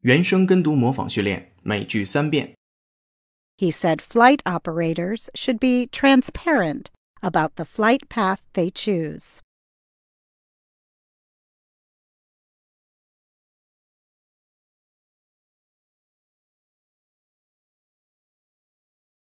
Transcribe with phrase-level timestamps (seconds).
[0.00, 2.54] 原声跟读模仿训练，每句三遍。
[3.56, 6.86] He said flight operators should be transparent
[7.20, 9.38] about the flight path they choose.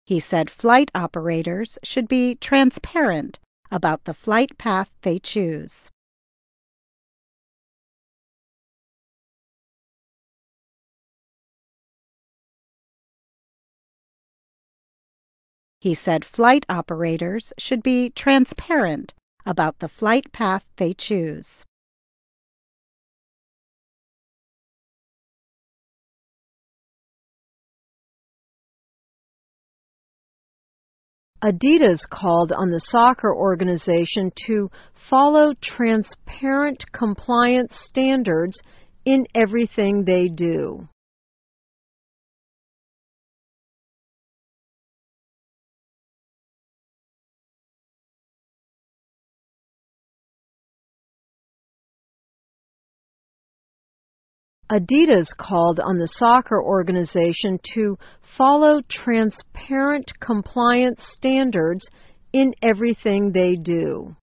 [0.05, 3.39] He said flight operators should be transparent
[3.71, 5.89] about the flight path they choose.
[15.84, 19.14] He said flight operators should be transparent
[19.46, 21.66] about the flight path they choose.
[31.44, 34.72] Adidas called on the soccer organization to
[35.10, 38.58] follow transparent compliance standards
[39.04, 40.88] in everything they do.
[54.74, 57.96] Adidas called on the soccer organization to
[58.36, 61.88] follow transparent compliance standards
[62.34, 64.16] in everything they do.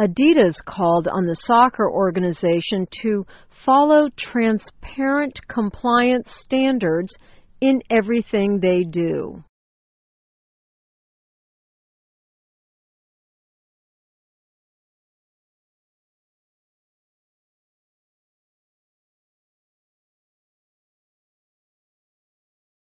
[0.00, 3.26] Adidas called on the soccer organization to
[3.66, 7.14] follow transparent compliance standards
[7.60, 9.44] in everything they do.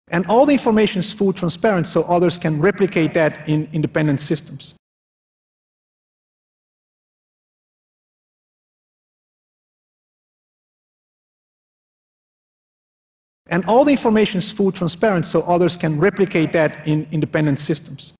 [0.07, 4.73] And all the information is full transparent so others can replicate that in independent systems.
[13.48, 18.12] And all the information is full transparent so others can replicate that in independent systems.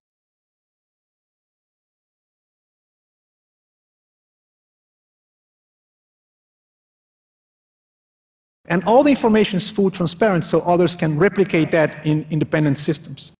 [8.67, 13.33] And all the information is full transparent so others can replicate that in independent systems.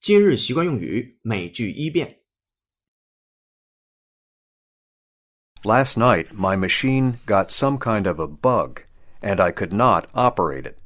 [0.00, 2.20] 今日习惯用语，每句一遍。
[5.65, 8.81] Last night, my machine got some kind of a bug,
[9.21, 10.77] and I could not operate it.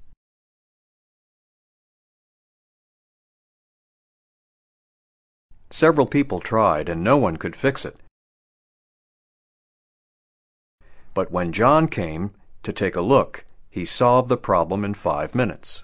[5.71, 7.97] Several people tried, and no one could fix it.
[11.15, 12.29] But when John came
[12.61, 15.83] to take a look, he solved the problem in five minutes.